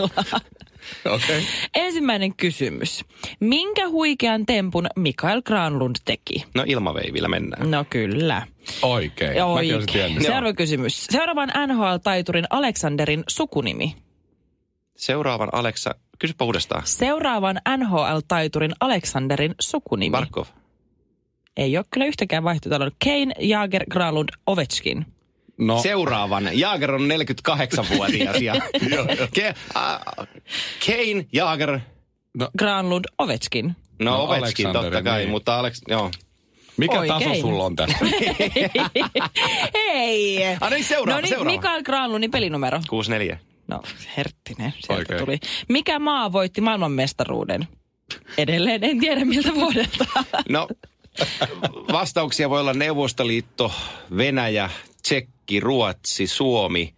Okay. 1.15 1.43
Ensimmäinen 1.75 2.37
kysymys. 2.37 3.05
Minkä 3.41 3.89
huikean 3.89 4.47
tempun 4.47 4.87
Mikael 4.97 5.43
Granlund 5.43 5.97
teki? 6.05 6.45
No 6.55 6.65
ilmaveivillä 6.67 7.29
mennään. 7.29 7.71
No 7.71 7.85
kyllä. 7.91 8.47
Oikein. 8.83 9.43
Oikein. 9.45 10.23
Seuraava 10.23 10.53
kysymys. 10.53 11.07
Seuraavan 11.11 11.53
NHL-taiturin 11.67 12.47
Aleksanderin 12.51 13.25
sukunimi. 13.29 13.97
Seuraavan 14.97 15.49
Aleksa, 15.53 15.95
kysypä 16.19 16.45
uudestaan. 16.45 16.83
Seuraavan 16.87 17.61
NHL-taiturin 17.77 18.73
Aleksanderin 18.81 19.55
sukunimi. 19.61 20.11
Barkov. 20.11 20.45
Ei 21.57 21.77
ole 21.77 21.85
kyllä 21.91 22.07
yhtäkään 22.07 22.45
vaihtoehtoa. 22.45 22.91
Kane, 23.05 23.35
Jager, 23.39 23.85
Granlund, 23.91 24.29
Ovechkin. 24.47 25.07
No, 25.59 25.83
Seuraavan. 25.83 26.51
Jaager 26.59 26.95
on 26.95 27.01
48-vuotias. 27.01 28.41
Ja 28.43 28.55
Ke, 29.35 29.47
äh, 29.77 30.01
Kane, 30.87 31.27
Jaager, 31.33 31.81
Granlund, 32.59 33.05
Ovechkin. 33.19 33.67
no, 33.99 34.11
No, 34.11 34.23
Ovechkin 34.25 34.67
Alexander, 34.67 34.83
totta 34.83 35.03
kai, 35.03 35.19
niin. 35.19 35.31
mutta 35.31 35.59
Alex, 35.59 35.81
joo. 35.89 36.11
mikä 36.77 37.01
Oikein. 37.01 37.23
taso 37.25 37.35
sulla 37.41 37.65
on 37.65 37.77
tässä? 37.77 37.97
Hei! 39.75 40.39
Ah, 40.61 40.71
niin, 40.71 40.85
seuraava, 40.85 41.19
no 41.19 41.23
niin, 41.23 41.29
seuraava. 41.29 41.51
Mikael 41.51 41.83
Granlundin 41.83 42.31
pelinumero. 42.31 42.79
6-4. 43.33 43.37
No, 43.69 43.83
herttinen, 44.17 44.73
sieltä 44.79 44.95
Oikein. 44.95 45.19
tuli. 45.25 45.39
Mikä 45.69 45.99
maa 45.99 46.33
voitti 46.33 46.61
maailmanmestaruuden? 46.61 47.69
Edelleen 48.39 48.85
en 48.85 49.01
tiedä 49.01 49.25
miltä 49.25 49.55
vuodelta. 49.55 50.05
No, 50.49 50.69
vastauksia 51.93 52.51
voi 52.51 52.61
olla 52.61 52.75
Neuvostoliitto, 52.75 53.73
Venäjä, 54.17 54.71
Tsekki, 55.03 55.33
Ruotsi, 55.61 56.27
Suomi, 56.27 56.95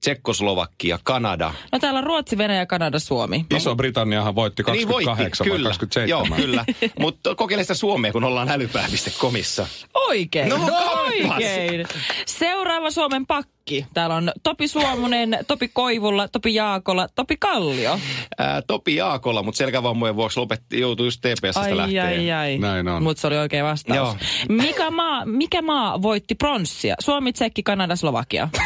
Tsekkoslovakia, 0.00 0.98
Kanada. 1.04 1.54
No 1.72 1.78
täällä 1.78 1.98
on 1.98 2.04
Ruotsi, 2.04 2.38
Venäjä, 2.38 2.66
Kanada, 2.66 2.98
Suomi. 2.98 3.46
Iso-Britanniahan 3.56 4.34
voitti 4.34 4.62
28 4.62 5.44
vai 5.46 5.56
kyllä. 5.56 5.68
27. 5.68 6.08
Joo, 6.08 6.36
kyllä. 6.36 6.64
Mutta 7.00 7.34
kokeile 7.34 7.64
sitä 7.64 7.74
Suomea, 7.74 8.12
kun 8.12 8.24
ollaan 8.24 8.48
älypää.comissa. 8.48 9.66
Oikein. 9.94 10.48
No, 10.48 10.56
kappas. 10.58 11.34
oikein. 11.34 11.86
Seuraava 12.26 12.90
Suomen 12.90 13.26
pakki. 13.26 13.86
Täällä 13.94 14.16
on 14.16 14.32
Topi 14.42 14.68
Suomunen, 14.68 15.38
Topi 15.46 15.68
Koivulla, 15.72 16.28
Topi 16.28 16.54
Jaakola, 16.54 17.08
Topi 17.14 17.36
Kallio. 17.36 18.00
Ää, 18.38 18.62
Topi 18.62 18.96
Jaakola, 18.96 19.42
mutta 19.42 19.58
selkävammojen 19.58 20.16
vuoksi 20.16 20.40
lopetti, 20.40 20.80
joutui 20.80 21.06
just 21.06 21.20
TPSstä 21.20 21.60
Ai, 21.60 21.76
lähteen. 21.76 22.06
ai, 22.06 22.32
ai. 22.32 22.58
Näin 22.58 22.88
on. 22.88 23.02
Mutta 23.02 23.20
se 23.20 23.26
oli 23.26 23.36
oikein 23.36 23.64
vastaus. 23.64 23.96
Joo. 23.96 24.16
Mikä 24.48 24.90
maa, 24.90 25.24
mikä 25.26 25.62
maa 25.62 26.02
voitti 26.02 26.34
pronssia? 26.34 26.94
Suomi, 27.00 27.32
Tsekki, 27.32 27.62
Kanada, 27.62 27.96
Slovakia. 27.96 28.48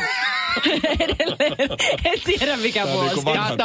Edelleen. 1.01 1.79
En 2.05 2.21
tiedä 2.25 2.57
mikä 2.57 2.85
on 2.85 2.93
vuosi. 2.93 3.25
tää, 3.25 3.57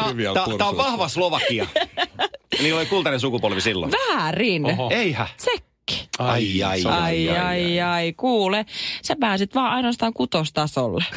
tää 0.58 0.67
on 0.67 0.77
vahva 0.77 1.08
Slovakia. 1.08 1.67
Niillä 2.62 2.79
oli 2.79 2.86
kultainen 2.86 3.20
sukupolvi 3.20 3.62
silloin. 3.62 3.91
Väärin. 3.91 4.65
Oho. 4.65 4.89
Eihän. 4.94 5.27
Tsekki. 5.38 6.10
Ai, 6.20 6.63
ai, 6.63 6.82
se 6.82 6.88
on- 6.88 6.94
Ai, 6.94 7.29
ai, 7.29 7.82
ai, 7.82 8.13
kuule. 8.13 8.65
Sä 9.01 9.15
pääsit 9.20 9.56
vaan 9.56 9.72
ainoastaan 9.74 10.13
kutostasolle. 10.13 11.06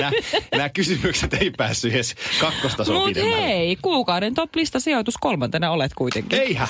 Nämä, 0.00 0.10
nämä 0.52 0.68
kysymykset 0.68 1.34
ei 1.34 1.50
päässyt 1.50 1.92
edes 1.94 2.14
kakkostasoon 2.40 2.98
Mut 2.98 3.06
pidemmälle. 3.08 3.46
hei, 3.46 3.76
kuukauden 3.82 4.34
top-lista 4.34 4.80
sijoitus 4.80 5.14
kolmantena 5.20 5.70
olet 5.70 5.94
kuitenkin. 5.94 6.40
Eihän. 6.40 6.68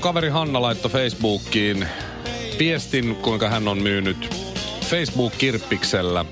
Mun 0.00 0.02
kaveri 0.02 0.28
Hanna 0.28 0.62
laittoi 0.62 0.90
Facebookiin 0.90 1.88
viestin, 2.58 3.16
kuinka 3.16 3.48
hän 3.48 3.68
on 3.68 3.82
myynyt 3.82 4.34
Facebook-kirppiksellä 4.80 6.24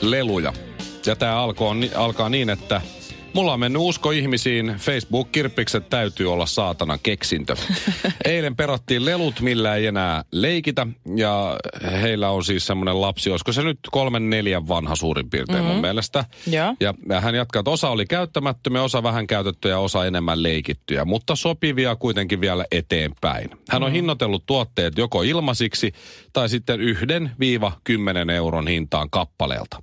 leluja. 0.00 0.52
Ja 1.06 1.16
tämä 1.16 1.42
alkaa, 1.42 1.74
alkaa 1.94 2.28
niin, 2.28 2.50
että 2.50 2.80
mulla 3.34 3.52
on 3.52 3.60
mennyt 3.60 3.82
usko 3.82 4.10
ihmisiin, 4.10 4.74
Facebook-kirppikset 4.78 5.90
täytyy 5.90 6.32
olla 6.32 6.46
saatana 6.46 6.98
keksintö. 7.02 7.56
Eilen 8.24 8.56
perattiin 8.56 9.04
lelut, 9.04 9.40
millä 9.40 9.74
ei 9.76 9.86
enää 9.86 10.24
leikitä, 10.32 10.86
ja 11.16 11.56
heillä 12.02 12.30
on 12.30 12.44
siis 12.44 12.66
semmoinen 12.66 13.00
lapsi, 13.00 13.30
olisiko 13.30 13.52
se 13.52 13.62
nyt 13.62 13.78
kolmen 13.90 14.30
neljän 14.30 14.68
vanha 14.68 14.96
suurin 14.96 15.30
piirtein 15.30 15.58
mm-hmm. 15.58 15.72
mun 15.72 15.80
mielestä. 15.80 16.24
Joo. 16.46 16.74
Ja 16.80 17.20
hän 17.20 17.34
jatkaa, 17.34 17.60
että 17.60 17.70
osa 17.70 17.88
oli 17.88 18.06
käyttämättömiä, 18.06 18.82
osa 18.82 19.02
vähän 19.02 19.26
käytettyjä, 19.26 19.78
osa 19.78 20.06
enemmän 20.06 20.42
leikittyjä, 20.42 21.04
mutta 21.04 21.36
sopivia 21.36 21.96
kuitenkin 21.96 22.40
vielä 22.40 22.64
eteenpäin. 22.70 23.50
Hän 23.68 23.82
on 23.82 23.90
Mm. 23.90 23.94
hinnoitellut 23.94 24.46
tuotteet 24.46 24.98
joko 24.98 25.22
ilmasiksi 25.22 25.92
tai 26.32 26.48
sitten 26.48 26.80
yhden 26.80 27.30
viiva 27.40 27.72
kymmenen 27.84 28.30
euron 28.30 28.68
hintaan 28.68 29.10
kappaleelta. 29.10 29.82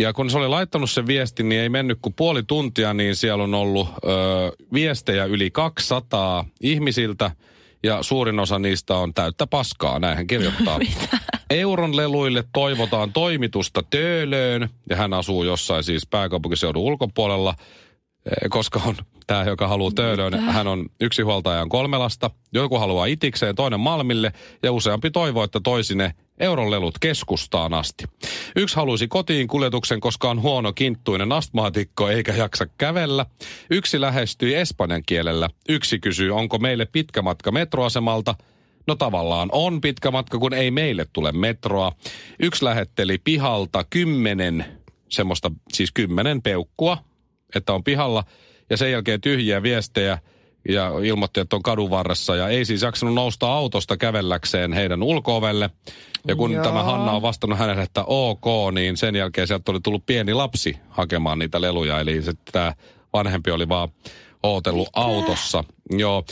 Ja 0.00 0.12
kun 0.12 0.30
se 0.30 0.38
oli 0.38 0.48
laittanut 0.48 0.90
sen 0.90 1.06
viestin, 1.06 1.48
niin 1.48 1.60
ei 1.60 1.68
mennyt 1.68 1.98
kuin 2.02 2.14
puoli 2.14 2.42
tuntia, 2.42 2.94
niin 2.94 3.16
siellä 3.16 3.44
on 3.44 3.54
ollut 3.54 3.88
ö, 3.88 3.98
viestejä 4.72 5.24
yli 5.24 5.50
200 5.50 6.44
ihmisiltä, 6.60 7.30
ja 7.82 8.02
suurin 8.02 8.38
osa 8.38 8.58
niistä 8.58 8.96
on 8.96 9.14
täyttä 9.14 9.46
paskaa, 9.46 9.98
näin 9.98 10.16
hän 10.16 10.26
kirjoittaa. 10.26 10.78
Euron 11.50 11.96
leluille 11.96 12.44
toivotaan 12.52 13.12
toimitusta 13.12 13.82
Töölöön, 13.90 14.68
ja 14.90 14.96
hän 14.96 15.12
asuu 15.12 15.44
jossain 15.44 15.84
siis 15.84 16.06
pääkaupunkiseudun 16.06 16.82
ulkopuolella, 16.82 17.54
eh, 18.26 18.50
koska 18.50 18.80
on 18.86 18.96
tämä, 19.26 19.44
joka 19.44 19.68
haluaa 19.68 19.92
Töölöön, 19.94 20.34
hän 20.40 20.66
on 20.66 20.86
yksi 21.00 21.22
huoltajan 21.22 21.68
kolme 21.68 21.98
lasta, 21.98 22.30
joku 22.52 22.78
haluaa 22.78 23.06
itikseen, 23.06 23.54
toinen 23.54 23.80
Malmille, 23.80 24.32
ja 24.62 24.72
useampi 24.72 25.10
toivoo, 25.10 25.44
että 25.44 25.60
toisi 25.64 25.94
ne 25.94 26.14
euron 26.40 26.70
lelut 26.70 26.98
keskustaan 26.98 27.74
asti. 27.74 28.04
Yksi 28.56 28.76
halusi 28.76 29.08
kotiin 29.08 29.48
kuljetuksen, 29.48 30.00
koska 30.00 30.30
on 30.30 30.42
huono 30.42 30.72
kinttuinen 30.72 31.32
astmaatikko 31.32 32.08
eikä 32.08 32.32
jaksa 32.34 32.66
kävellä. 32.78 33.26
Yksi 33.70 34.00
lähestyi 34.00 34.54
espanjan 34.54 35.02
kielellä. 35.06 35.50
Yksi 35.68 35.98
kysyy, 35.98 36.30
onko 36.30 36.58
meille 36.58 36.86
pitkä 36.86 37.22
matka 37.22 37.52
metroasemalta. 37.52 38.34
No 38.86 38.94
tavallaan 38.94 39.48
on 39.52 39.80
pitkä 39.80 40.10
matka, 40.10 40.38
kun 40.38 40.54
ei 40.54 40.70
meille 40.70 41.06
tule 41.12 41.32
metroa. 41.32 41.92
Yksi 42.40 42.64
lähetteli 42.64 43.18
pihalta 43.18 43.84
kymmenen, 43.90 44.64
semmoista 45.08 45.50
siis 45.72 45.92
kymmenen 45.92 46.42
peukkua, 46.42 46.98
että 47.54 47.72
on 47.72 47.84
pihalla. 47.84 48.24
Ja 48.70 48.76
sen 48.76 48.92
jälkeen 48.92 49.20
tyhjiä 49.20 49.62
viestejä. 49.62 50.18
ja 50.68 50.92
ilmoitti, 51.04 51.40
että 51.40 51.56
on 51.56 51.62
kadun 51.62 51.90
varressa 51.90 52.36
ja 52.36 52.48
ei 52.48 52.64
siis 52.64 52.82
jaksanut 52.82 53.14
nousta 53.14 53.52
autosta 53.52 53.96
kävelläkseen 53.96 54.72
heidän 54.72 55.02
ulkoovelle. 55.02 55.70
Ja 56.28 56.36
kun 56.36 56.52
Joo. 56.52 56.64
tämä 56.64 56.82
Hanna 56.82 57.12
on 57.12 57.22
vastannut 57.22 57.58
hänelle, 57.58 57.82
että 57.82 58.04
ok, 58.06 58.44
niin 58.72 58.96
sen 58.96 59.16
jälkeen 59.16 59.46
sieltä 59.46 59.72
oli 59.72 59.80
tullut 59.80 60.06
pieni 60.06 60.34
lapsi 60.34 60.76
hakemaan 60.88 61.38
niitä 61.38 61.60
leluja. 61.60 62.00
Eli 62.00 62.22
se, 62.22 62.32
tämä 62.52 62.74
vanhempi 63.12 63.50
oli 63.50 63.68
vaan 63.68 63.88
ootellut 64.42 64.88
autossa. 64.92 65.64
Joo. 65.90 66.24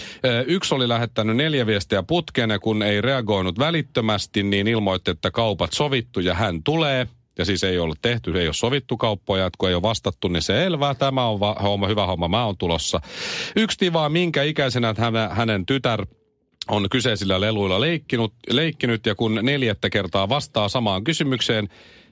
Yksi 0.47 0.75
oli 0.75 0.89
lähettänyt 0.89 1.37
neljä 1.37 1.67
viestiä 1.67 2.03
putkeen 2.03 2.51
ja 2.51 2.59
kun 2.59 2.83
ei 2.83 3.01
reagoinut 3.01 3.59
välittömästi, 3.59 4.43
niin 4.43 4.69
ilmoitti, 4.69 5.11
että 5.11 5.31
kaupat 5.31 5.73
sovittu 5.73 6.21
ja 6.21 6.35
hän 6.35 6.63
tulee. 6.63 7.07
Ja 7.39 7.45
siis 7.45 7.65
ei 7.65 7.79
ollut 7.79 7.99
tehty, 8.03 8.41
ei 8.41 8.47
ole 8.47 8.55
sovittu 8.55 8.97
kauppoja, 8.97 9.47
että 9.47 9.57
kun 9.59 9.69
ei 9.69 9.75
ole 9.75 9.83
vastattu, 9.83 10.29
niin 10.29 10.43
se 10.43 10.65
elvää. 10.65 10.95
Tämä 10.95 11.27
on 11.27 11.41
va- 11.41 11.57
homma, 11.63 11.87
hyvä 11.87 12.07
homma, 12.07 12.29
mä 12.29 12.45
oon 12.45 12.57
tulossa. 12.57 13.01
Yksi 13.57 13.79
tivaa, 13.79 14.09
minkä 14.09 14.43
ikäisenä 14.43 14.95
hänen 15.31 15.67
tytär 15.67 16.07
on 16.69 16.87
kyseisillä 16.91 17.41
leluilla 17.41 17.81
leikkinut, 17.81 18.35
leikkinyt 18.51 19.07
ja 19.07 19.15
kun 19.15 19.39
neljättä 19.43 19.91
kertaa 19.91 20.29
vastaa 20.29 20.69
samaan 20.69 21.05
kysymykseen, 21.05 21.69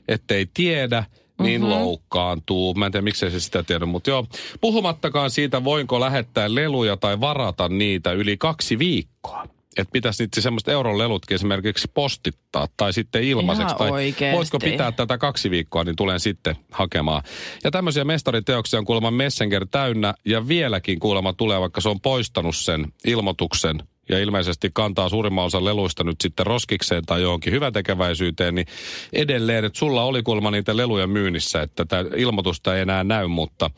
ettei 0.08 0.46
tiedä, 0.54 1.04
niin 1.42 1.60
mm-hmm. 1.60 1.74
loukkaantuu. 1.74 2.74
Mä 2.74 2.86
en 2.86 2.92
tiedä, 2.92 3.04
miksei 3.04 3.30
se 3.30 3.40
sitä 3.40 3.62
tiedä, 3.62 3.86
mutta 3.86 4.10
joo. 4.10 4.26
Puhumattakaan 4.60 5.30
siitä, 5.30 5.64
voinko 5.64 6.00
lähettää 6.00 6.54
leluja 6.54 6.96
tai 6.96 7.20
varata 7.20 7.68
niitä 7.68 8.12
yli 8.12 8.36
kaksi 8.36 8.78
viikkoa. 8.78 9.46
Että 9.76 9.92
pitäisi 9.92 10.22
niitä 10.22 10.40
semmoiset 10.40 10.68
euron 10.68 10.98
lelutkin 10.98 11.34
esimerkiksi 11.34 11.88
postittaa 11.94 12.68
tai 12.76 12.92
sitten 12.92 13.22
ilmaiseksi. 13.22 13.66
Ihan 13.66 13.78
tai 13.78 13.90
oikeesti. 13.90 14.36
voitko 14.36 14.58
pitää 14.58 14.92
tätä 14.92 15.18
kaksi 15.18 15.50
viikkoa, 15.50 15.84
niin 15.84 15.96
tulen 15.96 16.20
sitten 16.20 16.56
hakemaan. 16.70 17.22
Ja 17.64 17.70
tämmöisiä 17.70 18.04
mestariteoksia 18.04 18.78
on 18.78 18.84
kuulemma 18.84 19.10
Messenger 19.10 19.66
täynnä 19.70 20.14
ja 20.24 20.48
vieläkin 20.48 20.98
kuulemma 20.98 21.32
tulee, 21.32 21.60
vaikka 21.60 21.80
se 21.80 21.88
on 21.88 22.00
poistanut 22.00 22.56
sen 22.56 22.86
ilmoituksen 23.06 23.82
ja 24.08 24.18
ilmeisesti 24.18 24.70
kantaa 24.74 25.08
suurimman 25.08 25.44
osan 25.44 25.64
leluista 25.64 26.04
nyt 26.04 26.20
sitten 26.20 26.46
roskikseen 26.46 27.06
tai 27.06 27.22
johonkin 27.22 27.52
hyväntekeväisyyteen, 27.52 28.54
niin 28.54 28.66
edelleen, 29.12 29.64
että 29.64 29.78
sulla 29.78 30.02
oli 30.02 30.22
kuulemma 30.22 30.50
niitä 30.50 30.76
leluja 30.76 31.06
myynnissä, 31.06 31.62
että 31.62 31.84
tämä 31.84 32.04
ilmoitusta 32.16 32.76
ei 32.76 32.82
enää 32.82 33.04
näy, 33.04 33.26
mutta, 33.26 33.70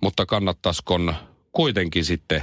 mutta 0.00 0.26
kannattaisiko 0.26 0.98
kuitenkin 1.52 2.04
sitten 2.04 2.42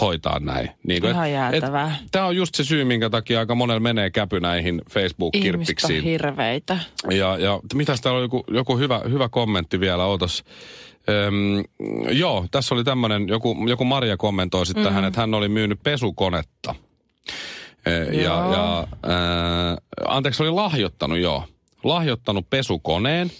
hoitaa 0.00 0.38
näin. 0.38 0.70
Niin 0.86 1.04
Ihan 1.04 1.32
jäätävää. 1.32 1.96
Tämä 2.10 2.26
on 2.26 2.36
just 2.36 2.54
se 2.54 2.64
syy, 2.64 2.84
minkä 2.84 3.10
takia 3.10 3.38
aika 3.38 3.54
monella 3.54 3.80
menee 3.80 4.10
käpy 4.10 4.40
näihin 4.40 4.74
Ihmiset 4.74 4.86
on 4.86 4.92
Facebook-kirppiksiin. 4.92 6.04
hirveitä. 6.04 6.78
Ja, 7.10 7.38
ja 7.38 7.60
mitäs 7.74 8.00
täällä 8.00 8.18
oli 8.18 8.24
joku, 8.24 8.44
joku 8.48 8.78
hyvä, 8.78 9.00
hyvä 9.10 9.28
kommentti 9.28 9.80
vielä, 9.80 10.04
ootas. 10.04 10.44
Öm, 11.08 11.64
joo, 12.10 12.46
tässä 12.50 12.74
oli 12.74 12.84
tämmöinen, 12.84 13.28
joku, 13.28 13.56
joku 13.68 13.84
Maria 13.84 14.16
kommentoi 14.16 14.66
sitten 14.66 14.84
mm. 14.84 14.88
tähän, 14.88 15.04
että 15.04 15.20
hän 15.20 15.34
oli 15.34 15.48
myynyt 15.48 15.82
pesukonetta. 15.82 16.74
E, 17.86 17.90
ja, 17.90 18.22
ja 18.52 18.86
ää, 19.02 19.76
anteeksi, 20.06 20.42
oli 20.42 20.50
lahjoittanut, 20.50 21.18
joo. 21.18 21.44
Lahjoittanut 21.84 22.50
pesukoneen, 22.50 23.30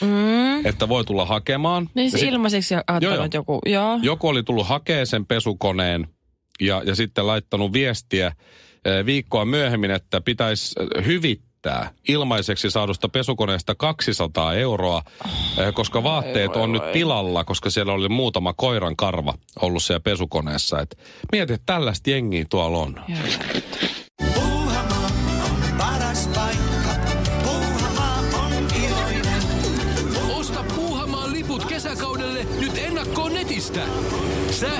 Mm. 0.00 0.66
että 0.66 0.88
voi 0.88 1.04
tulla 1.04 1.24
hakemaan. 1.24 1.88
Niin 1.94 2.10
se 2.10 2.18
sit- 2.18 2.28
ilmaiseksi 2.28 2.74
joo. 2.74 3.28
joku, 3.34 3.60
joo. 3.66 3.98
joku 4.02 4.28
oli 4.28 4.42
tullut 4.42 4.66
hakea 4.66 5.06
sen 5.06 5.26
pesukoneen 5.26 6.08
ja, 6.60 6.82
ja 6.86 6.94
sitten 6.94 7.26
laittanut 7.26 7.72
viestiä 7.72 8.26
eh, 8.84 9.06
viikkoa 9.06 9.44
myöhemmin, 9.44 9.90
että 9.90 10.20
pitäisi 10.20 10.74
eh, 10.80 11.06
hyvittää 11.06 11.90
ilmaiseksi 12.08 12.70
saadusta 12.70 13.08
pesukoneesta 13.08 13.74
200 13.74 14.54
euroa, 14.54 15.02
eh, 15.58 15.74
koska 15.74 16.02
vaatteet 16.02 16.56
on 16.56 16.72
nyt 16.72 16.92
pilalla, 16.92 17.44
koska 17.44 17.70
siellä 17.70 17.92
oli 17.92 18.08
muutama 18.08 18.52
koiran 18.52 18.96
karva 18.96 19.34
ollut 19.62 19.82
siellä 19.82 20.00
pesukoneessa. 20.00 20.80
Et 20.80 20.98
mieti, 21.32 21.52
että 21.52 21.66
tällaista 21.66 22.10
jengiä 22.10 22.44
tuolla 22.50 22.78
on. 22.78 23.00
Puuhamaa 23.04 23.95